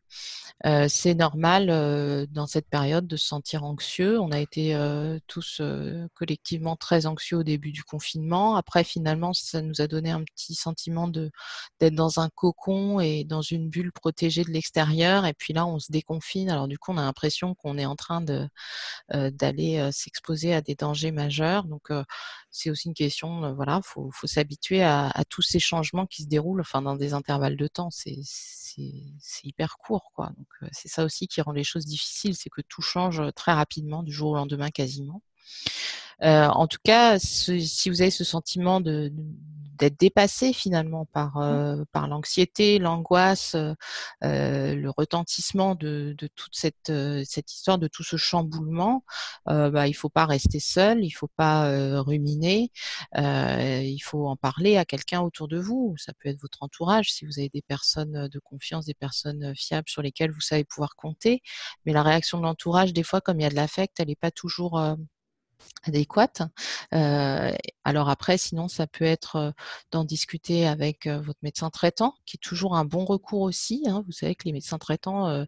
[0.87, 4.19] c'est normal dans cette période de se sentir anxieux.
[4.19, 4.77] On a été
[5.27, 5.61] tous
[6.13, 8.55] collectivement très anxieux au début du confinement.
[8.55, 13.41] Après, finalement, ça nous a donné un petit sentiment d'être dans un cocon et dans
[13.41, 15.25] une bulle protégée de l'extérieur.
[15.25, 16.49] Et puis là, on se déconfine.
[16.49, 18.47] Alors du coup, on a l'impression qu'on est en train de
[19.91, 21.65] s'exposer à des dangers majeurs.
[21.65, 21.89] Donc,
[22.51, 26.81] c'est aussi une question, voilà, faut, s'habituer à, tous ces changements qui se déroulent, enfin,
[26.81, 27.89] dans des intervalles de temps.
[27.91, 28.19] C'est
[29.43, 30.31] hyper court, quoi.
[30.37, 34.03] Donc, c'est ça aussi qui rend les choses difficiles, c'est que tout change très rapidement,
[34.03, 35.21] du jour au lendemain quasiment.
[36.21, 39.11] En tout cas, si vous avez ce sentiment de,
[39.77, 41.41] d'être dépassé finalement par, mmh.
[41.41, 43.73] euh, par l'anxiété, l'angoisse, euh,
[44.23, 46.91] euh, le retentissement de, de toute cette,
[47.25, 49.03] cette histoire, de tout ce chamboulement.
[49.45, 52.71] bah, il faut pas rester seul, il faut pas ruminer,
[53.15, 55.95] il faut en parler à quelqu'un autour de vous.
[55.97, 59.89] Ça peut être votre entourage si vous avez des personnes de confiance, des personnes fiables
[59.89, 61.41] sur lesquelles vous savez pouvoir compter.
[61.85, 64.15] Mais la réaction de l'entourage, des fois, comme il y a de l'affect, elle n'est
[64.15, 64.79] pas toujours
[65.83, 66.41] adéquate.
[66.91, 69.53] alors après, sinon, ça peut être
[69.91, 73.83] d'en discuter avec votre médecin traitant, qui est toujours un bon recours aussi.
[73.87, 74.03] Hein.
[74.05, 75.45] Vous savez que les médecins traitants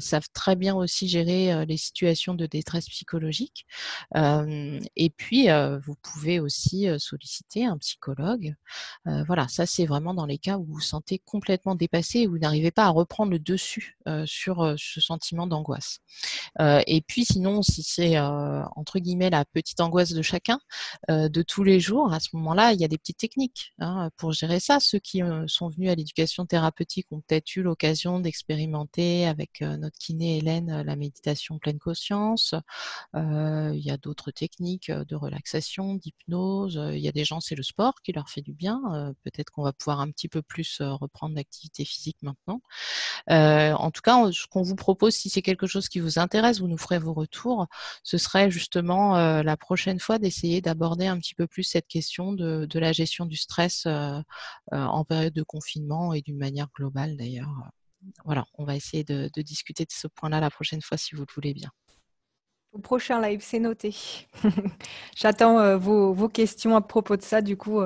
[0.00, 3.66] savent très bien aussi gérer les situations de détresse psychologique.
[4.14, 5.48] et puis,
[5.84, 8.54] vous pouvez aussi solliciter un psychologue.
[9.04, 12.38] voilà, ça c'est vraiment dans les cas où vous vous sentez complètement dépassé et vous
[12.38, 16.00] n'arrivez pas à reprendre le dessus sur ce sentiment d'angoisse.
[16.60, 20.60] et puis, sinon, si c'est entre guillemets la petite angoisse de chacun
[21.10, 24.10] euh, de tous les jours, à ce moment-là, il y a des petites techniques hein,
[24.16, 24.80] pour gérer ça.
[24.80, 29.76] Ceux qui euh, sont venus à l'éducation thérapeutique ont peut-être eu l'occasion d'expérimenter avec euh,
[29.76, 32.54] notre kiné Hélène la méditation pleine conscience.
[33.14, 36.80] il y a d'autres techniques de relaxation, d'hypnose.
[36.92, 38.80] Il y a des gens, c'est le sport qui leur fait du bien.
[39.24, 42.60] peut-être qu'on va pouvoir un petit peu plus reprendre l'activité physique maintenant.
[43.28, 46.68] en tout cas, ce qu'on vous propose, si c'est quelque chose qui vous intéresse, vous
[46.68, 47.66] nous ferez vos retours.
[48.02, 52.32] Ce serait justement euh, la prochaine fois d'essayer d'aborder un petit peu plus cette question
[52.32, 54.18] de, la gestion du stress euh,
[54.72, 57.50] euh, en période de confinement et d'une manière globale d'ailleurs.
[58.24, 61.34] Voilà, on va essayer de, discuter de ce point-là la prochaine fois si vous le
[61.34, 61.70] voulez bien.
[62.72, 63.94] Au prochain live, c'est noté.
[65.16, 67.80] J'attends vos, questions à propos de ça, du coup,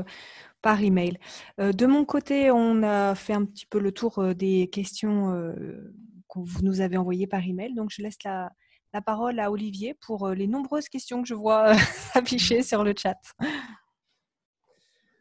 [0.61, 1.19] par email.
[1.59, 5.31] de mon côté, on a fait un petit peu le tour des questions
[6.29, 8.51] que vous nous avez envoyées par email, donc je laisse la,
[8.93, 11.75] la parole à Olivier pour euh, les nombreuses questions que je vois euh,
[12.15, 13.19] affichées sur le chat.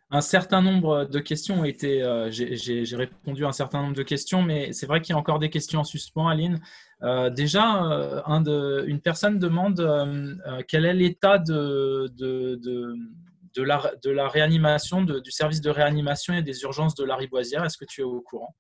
[0.10, 2.02] Un certain nombre de questions ont été.
[2.02, 5.20] Euh, j'ai répondu à un certain nombre de questions, mais c'est vrai qu'il y a
[5.20, 6.62] encore des questions en suspens, Aline.
[7.36, 7.66] déjà,
[8.26, 9.86] un de, une personne demande
[10.70, 12.10] quel est l'état de,
[13.58, 17.66] la, réanimation, du service de réanimation et des urgences de la Riboisière.
[17.66, 18.56] Est-ce que tu es au courant?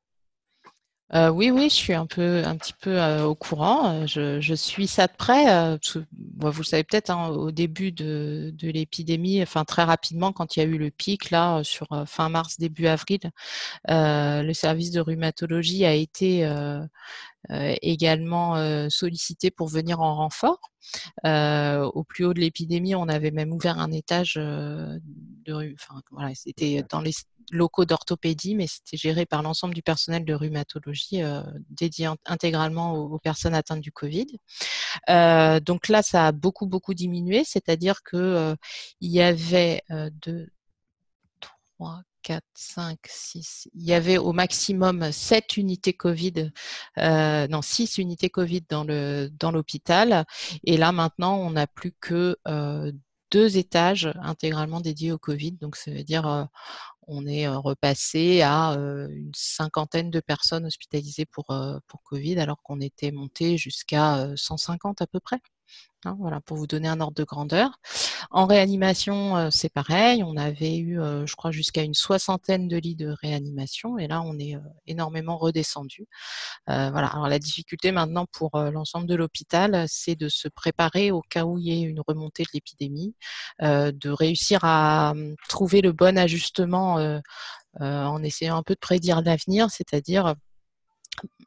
[1.13, 4.03] Euh, oui, oui, je suis un peu, un petit peu euh, au courant.
[4.03, 5.77] Euh, je, je, suis ça de près.
[6.37, 10.59] vous le savez peut-être, hein, au début de, de l'épidémie, enfin très rapidement, quand il
[10.59, 13.19] y a eu le pic là sur fin mars, début avril,
[13.87, 16.49] le service de rhumatologie a été
[17.49, 20.59] également sollicité pour venir en renfort.
[21.25, 26.83] au plus haut de l'épidémie, on avait même ouvert un étage de, enfin voilà, c'était
[26.89, 27.13] dans les
[27.51, 33.19] locaux d'orthopédie, mais c'était géré par l'ensemble du personnel de rhumatologie euh, dédié intégralement aux,
[33.19, 34.27] personnes atteintes du Covid.
[35.09, 38.55] Euh, donc là, ça a beaucoup, beaucoup diminué, c'est-à-dire que euh,
[39.01, 39.83] il y avait
[40.23, 40.49] deux,
[41.39, 43.69] trois, 4, 5, 6.
[43.73, 46.51] Il y avait au maximum 7 unités Covid,
[46.97, 50.25] non, 6 unités Covid dans dans l'hôpital.
[50.65, 52.37] Et là, maintenant, on n'a plus que
[53.31, 55.53] deux étages intégralement dédiés au Covid.
[55.53, 56.49] Donc, ça veut dire
[57.07, 58.71] on est repassé à
[59.09, 61.45] une cinquantaine de personnes hospitalisées pour,
[61.87, 65.39] pour Covid, alors qu'on était monté jusqu'à 150 à peu près.
[66.05, 67.79] Hein, voilà, pour vous donner un ordre de grandeur.
[68.31, 70.23] En réanimation, c'est pareil.
[70.23, 74.37] On avait eu, je crois, jusqu'à une soixantaine de lits de réanimation, et là, on
[74.37, 76.07] est énormément redescendu.
[76.67, 77.11] voilà.
[77.27, 81.65] La difficulté maintenant pour l'ensemble de l'hôpital, c'est de se préparer au cas où il
[81.65, 83.15] y ait une remontée de l'épidémie,
[83.61, 87.19] de réussir à mmh, trouver le bon ajustement
[87.79, 90.35] en essayant un peu de prédire l'avenir, c'est-à-dire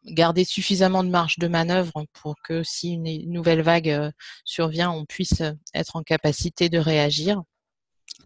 [0.04, 4.10] garder suffisamment de marge de manœuvre pour que si une nouvelle vague euh,
[4.44, 5.42] survient, on puisse
[5.74, 7.42] être en capacité de réagir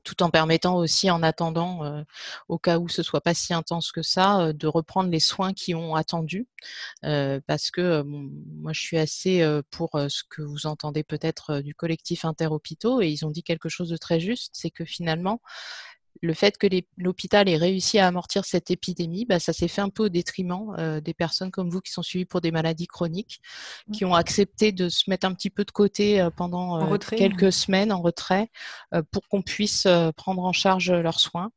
[0.02, 2.04] tout en permettant aussi, en attendant,
[2.48, 5.74] au cas où ce soit pas si intense que ça, de reprendre les soins qui
[5.74, 6.46] ont attendu.
[7.02, 13.00] parce que moi, je suis assez pour ce que vous entendez peut-être du collectif interhôpitaux
[13.00, 15.40] et ils ont dit quelque chose de très juste, c'est que finalement,
[16.24, 19.90] le fait que l'hôpital ait réussi à amortir cette épidémie, bah, ça s'est fait un
[19.90, 23.40] peu au détriment euh, des personnes comme vous qui sont suivies pour des maladies chroniques,
[23.92, 27.52] qui ont accepté de se mettre un petit peu de côté euh, pendant euh, quelques
[27.52, 28.50] semaines en retrait
[29.10, 31.50] pour qu'on puisse prendre en charge leurs soins.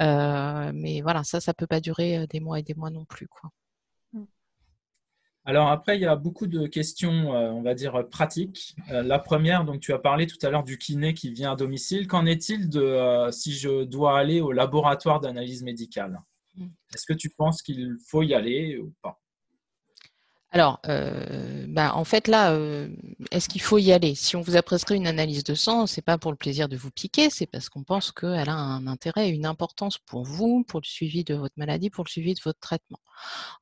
[0.00, 3.26] mais voilà, ça, ça peut pas durer des mois et des mois non plus.
[3.26, 3.50] Quoi.
[5.46, 8.74] Alors après, il y a beaucoup de questions, euh, on va dire, pratiques.
[8.90, 11.56] Euh, la première, donc tu as parlé tout à l'heure du kiné qui vient à
[11.56, 12.06] domicile.
[12.06, 16.18] Qu'en est-il de euh, si je dois aller au laboratoire d'analyse médicale?
[16.56, 16.66] Mmh.
[16.94, 19.20] Est-ce que tu penses qu'il faut y aller ou pas?
[20.54, 22.88] Alors, euh, bah, en fait, là, euh,
[23.32, 24.14] est-ce qu'il faut y aller?
[24.14, 26.76] Si on vous a prescrit une analyse de sang, c'est pas pour le plaisir de
[26.76, 30.62] vous piquer, c'est parce qu'on pense qu'elle a un intérêt et une importance pour vous,
[30.62, 33.00] pour le suivi de votre maladie, pour le suivi de votre traitement.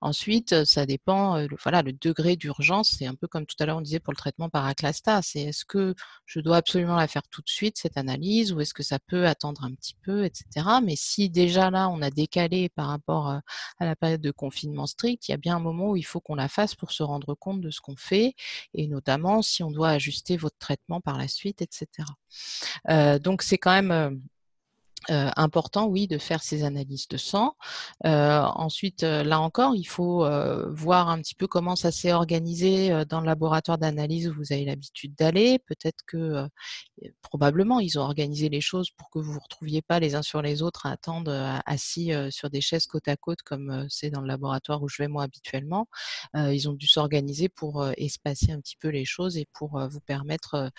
[0.02, 3.64] Ensuite, ça dépend, euh, le, voilà, le degré d'urgence, c'est un peu comme tout à
[3.64, 5.94] l'heure on disait pour le traitement par aclasta, c'est est-ce que
[6.26, 9.26] je dois absolument la faire tout de suite, cette analyse, ou est-ce que ça peut
[9.26, 10.66] attendre un petit peu, etc.
[10.82, 13.42] Mais si déjà là, on a décalé par rapport à
[13.80, 16.34] la période de confinement strict, il y a bien un moment où il faut qu'on
[16.34, 18.34] la fasse pour se rendre compte de ce qu'on fait
[18.74, 21.86] et notamment si on doit ajuster votre traitement par la suite, etc.
[22.90, 24.20] Euh, donc c'est quand même
[25.10, 27.56] euh, euh, important, oui, de faire ces analyses de sang.
[28.06, 30.26] Euh, ensuite, euh, là encore, il faut
[30.70, 34.64] voir un petit peu comment ça s'est organisé dans le laboratoire d'analyse où vous avez
[34.64, 35.58] l'habitude d'aller.
[35.58, 36.48] Peut-être que,
[37.22, 40.22] probablement, ils ont organisé les choses pour que vous ne vous retrouviez pas les uns
[40.22, 41.32] sur les autres à attendre
[41.66, 45.08] assis sur des chaises côte à côte comme c'est dans le laboratoire où je vais
[45.08, 45.86] moi habituellement.
[46.34, 50.70] ils ont dû s'organiser pour espacer un petit peu les choses et pour vous permettre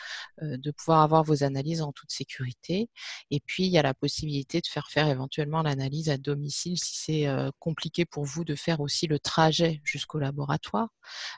[0.41, 2.89] de pouvoir avoir vos analyses en toute sécurité.
[3.31, 6.95] Et puis, il y a la possibilité de faire faire éventuellement l'analyse à domicile si
[6.95, 7.27] c'est
[7.59, 10.89] compliqué pour vous de faire aussi le trajet jusqu'au laboratoire.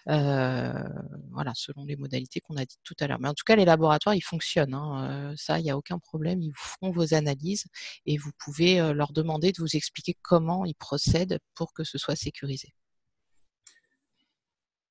[0.06, 3.20] voilà, selon les modalités qu'on a dites tout à l'heure.
[3.20, 4.74] Mais en tout cas, les laboratoires, ils fonctionnent.
[4.74, 6.42] Hein, ça, il n'y a aucun problème.
[6.42, 7.66] Ils vous feront vos analyses
[8.06, 12.16] et vous pouvez leur demander de vous expliquer comment ils procèdent pour que ce soit
[12.16, 12.74] sécurisé.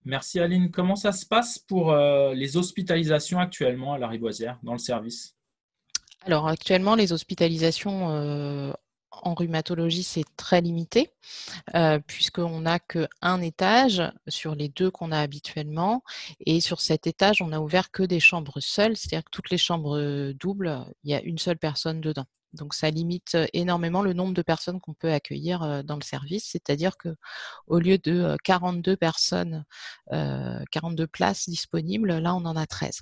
[0.05, 0.71] Merci Aline.
[0.71, 5.35] Comment ça se passe pour les hospitalisations actuellement à la Riboisière dans le service?
[6.27, 8.73] Alors actuellement, les hospitalisations euh,
[9.11, 11.13] en rhumatologie, c'est très limité,
[11.75, 16.03] euh, puisqu'on n'a qu'un étage sur les deux qu'on a habituellement.
[16.41, 19.59] Et sur cet étage, on n'a ouvert que des chambres seules, c'est-à-dire que toutes les
[19.59, 22.27] chambres doubles, il y a une seule personne dedans.
[22.55, 26.49] Donc ça limite énormément le nombre de personnes qu'on peut accueillir euh, dans le service,
[26.51, 27.17] c'est-à-dire que
[27.67, 29.65] au lieu de 42 personnes,
[30.11, 33.01] 42 places disponibles, là on en a 13.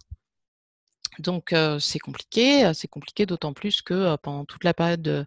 [1.18, 5.26] Donc c'est compliqué, c'est compliqué d'autant plus que pendant toute la période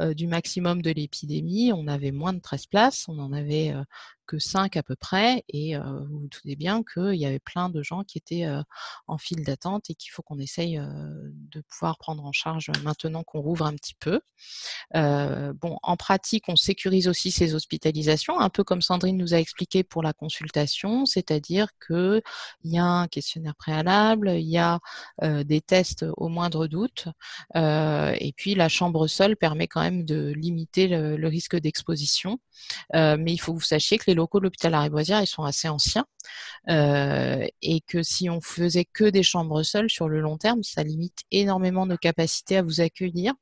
[0.00, 3.74] du maximum de l'épidémie, on avait moins de 13 places, on en avait
[4.32, 7.82] que 5 à peu près, et vous vous doutez bien qu'il y avait plein de
[7.82, 8.46] gens qui étaient
[9.06, 13.40] en file d'attente et qu'il faut qu'on essaye de pouvoir prendre en charge maintenant qu'on
[13.40, 14.20] rouvre un petit peu.
[14.94, 19.84] bon, en pratique, on sécurise aussi ces hospitalisations, un peu comme Sandrine nous a expliqué
[19.84, 22.22] pour la consultation, c'est-à-dire qu'il
[22.64, 24.80] y a un questionnaire préalable, il y a
[25.20, 27.08] des tests au moindre doute,
[27.54, 32.38] et puis la chambre seule permet quand même de limiter le, risque d'exposition.
[32.94, 35.68] mais il faut que vous sachiez que les locaux de l'hôpital Lariboisière, ils sont assez
[35.68, 36.06] anciens
[36.68, 40.82] euh, et que si on faisait que des chambres seules sur le long terme, ça
[40.84, 43.34] limite énormément nos capacités à vous accueillir.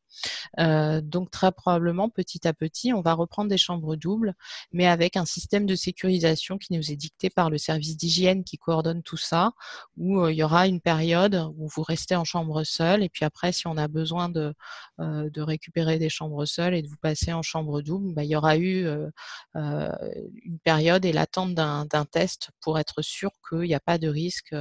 [0.59, 4.35] Euh, donc très probablement, petit à petit, on va reprendre des chambres doubles,
[4.73, 8.59] mais avec un système de sécurisation qui nous est dicté par le service d'hygiène qui
[8.59, 9.53] coordonne tout ça,
[9.97, 13.25] où euh, il y aura une période où vous restez en chambre seule, et puis
[13.25, 14.55] après, si on a besoin de,
[15.37, 18.59] récupérer des chambres seules et de vous passer en chambre double, bah, il y aura
[18.59, 18.87] eu
[19.55, 24.55] une période et l'attente d'un test pour être sûr qu'il n'y a pas de risque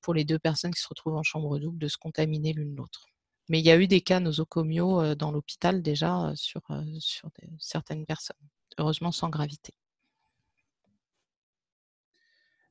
[0.00, 3.06] pour les deux personnes qui se retrouvent en chambre double de se contaminer l'une l'autre.
[3.48, 6.62] Mais il y a eu des cas nosocomiaux dans l'hôpital déjà sur,
[6.98, 8.36] sur certaines personnes,
[8.78, 9.74] heureusement sans gravité.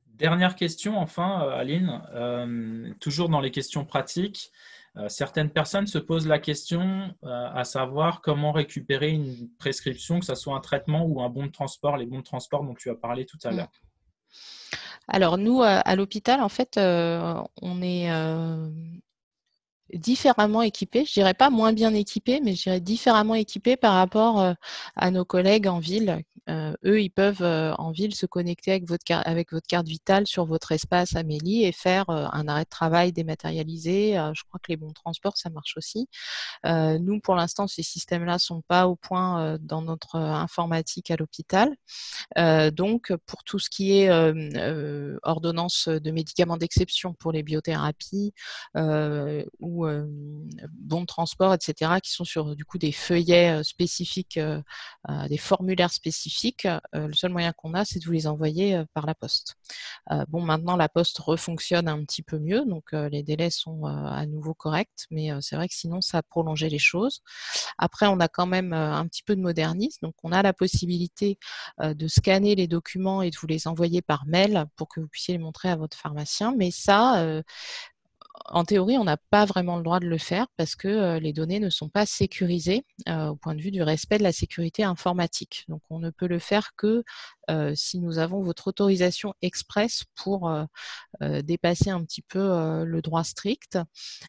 [0.06, 2.00] Dernière question, enfin, Aline,
[3.00, 4.52] toujours dans les questions pratiques.
[5.08, 10.56] Certaines personnes se posent la question à savoir comment récupérer une prescription, que ce soit
[10.56, 13.26] un traitement ou un bon de transport, les bons de transport dont tu as parlé
[13.26, 13.56] tout à mmh.
[13.56, 13.72] l'heure.
[15.08, 18.08] Alors nous, à l'hôpital, en fait, on est
[19.92, 24.40] différemment équipés, je dirais pas moins bien équipés, mais je dirais différemment équipés par rapport
[24.40, 24.54] euh,
[24.96, 26.22] à nos collègues en ville.
[26.50, 28.88] Euh, eux, ils peuvent euh, en ville se connecter avec
[29.50, 34.12] votre, carte vitale sur votre espace Amélie et faire un arrêt de travail dématérialisé.
[34.34, 36.08] je crois que les bons transports, ça marche aussi.
[36.64, 41.74] nous, pour l'instant, ces systèmes-là sont pas au point dans notre informatique à l'hôpital.
[42.72, 44.10] donc, pour tout ce qui est
[45.22, 48.34] ordonnance de médicaments d'exception pour les biothérapies
[49.60, 49.83] ou
[50.72, 54.38] bons de transport, etc., qui sont sur du coup des feuillets spécifiques,
[55.28, 56.66] des formulaires spécifiques.
[56.92, 59.56] le seul moyen qu'on a, c'est de vous les envoyer par la poste.
[60.28, 64.54] bon, maintenant la poste refonctionne un petit peu mieux, donc les délais sont à nouveau
[64.54, 67.20] corrects, mais c'est vrai que sinon ça a prolongé les choses.
[67.78, 71.38] Après, on a quand même un petit peu de modernisme, donc on a la possibilité
[71.82, 75.34] de scanner les documents et de vous les envoyer par mail pour que vous puissiez
[75.34, 77.42] les montrer à votre pharmacien, mais ça,
[78.46, 81.60] en théorie, on n'a pas vraiment le droit de le faire parce que les données
[81.60, 85.64] ne sont pas sécurisées au point de vue du respect de la sécurité informatique.
[85.68, 87.04] Donc, on ne peut le faire que
[87.74, 90.50] si nous avons votre autorisation express pour
[91.20, 93.78] dépasser un petit peu le droit strict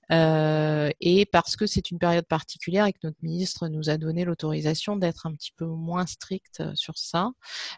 [0.09, 4.95] et parce que c'est une période particulière et que notre ministre nous a donné l'autorisation
[4.95, 7.32] d'être un petit peu moins strict sur ça.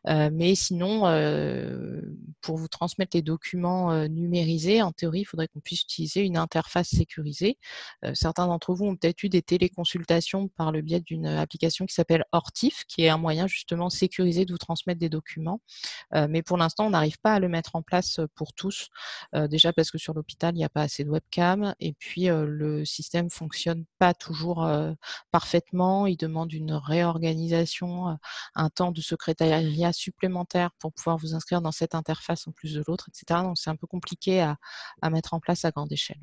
[0.05, 1.01] mais sinon,
[2.41, 6.89] pour vous transmettre les documents numérisés, en théorie, il faudrait qu'on puisse utiliser une interface
[6.89, 7.57] sécurisée.
[8.13, 12.25] certains d'entre vous ont peut-être eu des téléconsultations par le biais d'une application qui s'appelle
[12.32, 15.61] Hortif, qui est un moyen justement sécurisé de vous transmettre des documents.
[16.30, 18.89] mais pour l'instant, on n'arrive pas à le mettre en place pour tous.
[19.34, 22.86] déjà parce que sur l'hôpital, il n'y a pas assez de webcam et puis le
[22.86, 24.67] système fonctionne pas toujours
[25.32, 26.07] parfaitement.
[26.07, 28.17] Il demande une réorganisation,
[28.55, 32.84] un temps de secrétariat supplémentaire pour pouvoir vous inscrire dans cette interface en plus de
[32.88, 33.41] l'autre, etc.
[33.43, 36.16] Donc c'est un peu compliqué à mettre en place à grande échelle.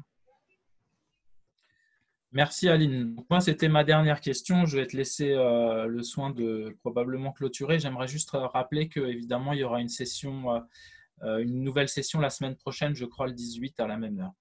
[2.35, 3.17] Merci Aline.
[3.31, 4.67] Moi, c'était ma dernière question.
[4.67, 7.79] Je vais te laisser euh, le soin de probablement clôturer.
[7.79, 10.59] J'aimerais juste rappeler qu'évidemment, il y aura une session, euh,
[11.23, 14.33] euh, une nouvelle session la semaine prochaine, je crois le 18 à la même heure.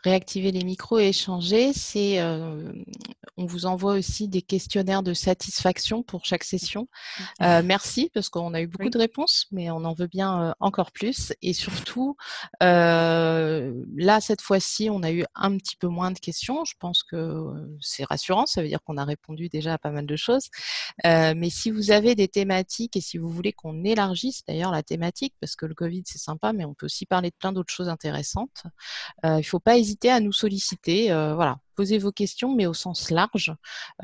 [0.05, 2.21] réactiver les micros et échanger, c'est
[3.37, 6.89] on vous envoie aussi des questionnaires de satisfaction pour chaque session.
[7.41, 11.33] merci parce qu'on a eu beaucoup de réponses, mais on en veut bien encore plus.
[11.43, 12.17] Et surtout,
[12.61, 16.65] là, cette fois-ci, on a eu un petit peu moins de questions.
[16.65, 17.45] Je pense que
[17.81, 20.49] c'est rassurant, ça veut dire qu'on a répondu déjà à pas mal de choses.
[21.05, 25.35] mais si vous avez des thématiques et si vous voulez qu'on élargisse d'ailleurs la thématique,
[25.41, 27.89] parce que le Covid, c'est sympa, mais on peut aussi parler de plein d'autres choses
[27.89, 28.65] intéressantes.
[29.25, 31.11] Euh, il ne faut pas hésiter à nous solliciter.
[31.11, 33.55] Euh, voilà, posez vos questions, mais au sens large.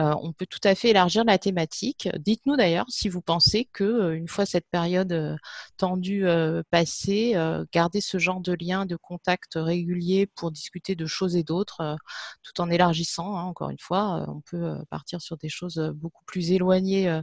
[0.01, 2.09] Euh, on peut tout à fait élargir la thématique.
[2.19, 5.37] Dites-nous d'ailleurs si vous pensez que euh, une fois cette période euh,
[5.77, 6.25] tendue
[6.71, 7.35] passée,
[7.73, 11.99] garder ce genre de lien, de contact régulier pour discuter de choses et d'autres,
[12.43, 13.37] tout en élargissant.
[13.37, 17.21] Hein, encore une fois, on peut partir sur des choses beaucoup plus éloignées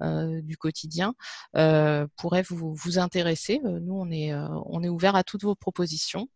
[0.00, 1.14] du quotidien.
[2.16, 3.60] pourrait vous, vous intéresser.
[3.64, 6.28] Nous, on est, on est ouvert à toutes vos propositions.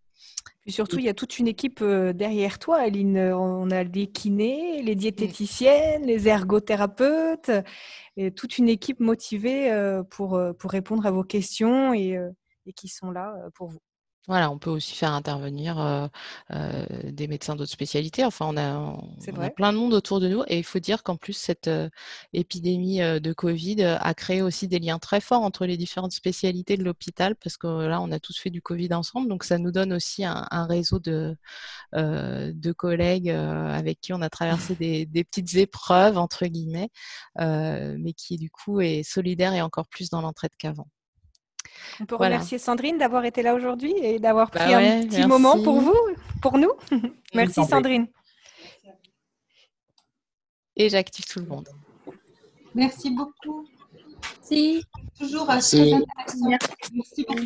[0.60, 3.18] Puis surtout, il y a toute une équipe euh, derrière toi, Aline.
[3.18, 7.50] On a les kinés, les diététiciennes, les ergothérapeutes,
[8.16, 12.18] et toute une équipe motivée euh, pour, euh, pour répondre à vos questions et,
[12.66, 13.80] et qui sont là pour vous.
[14.30, 16.08] Voilà, on peut aussi faire intervenir
[17.02, 18.24] des médecins d'autres spécialités.
[18.24, 20.44] Enfin, on a, plein de monde autour de nous.
[20.46, 21.68] Et il faut dire qu'en plus, cette
[22.32, 26.84] épidémie de Covid a créé aussi des liens très forts entre les différentes spécialités de
[26.84, 29.26] l'hôpital, parce que là, on a tous fait du Covid ensemble.
[29.28, 31.36] Donc, ça nous donne aussi un, réseau de,
[31.92, 36.90] de collègues avec qui on a traversé des, des petites épreuves, entre guillemets,
[37.36, 40.86] mais qui, du coup, est solidaire et encore plus dans l'entraide qu'avant.
[42.00, 45.62] On peut remercier Sandrine d'avoir été là aujourd'hui et d'avoir bah pris un petit moment
[45.62, 45.96] pour vous,
[46.42, 46.72] pour nous.
[47.34, 48.06] merci Sandrine.
[50.76, 51.68] Et j'active tout le monde.
[52.74, 53.66] Merci beaucoup.
[54.50, 54.84] Merci.
[55.18, 56.48] Toujours très intéressant.
[56.92, 57.44] Merci beaucoup.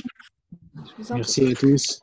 [1.11, 2.01] Merci à tous.